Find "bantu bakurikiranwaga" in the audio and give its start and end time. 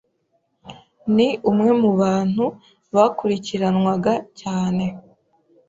2.01-4.13